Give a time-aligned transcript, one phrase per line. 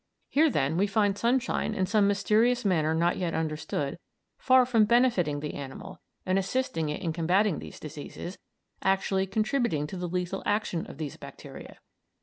[0.29, 3.99] Here, then, we find sunshine, in some mysterious manner not yet understood,
[4.39, 8.39] far from benefiting the animal and assisting it in combating these diseases,
[8.81, 11.77] actually contributing to the lethal action of these bacteria.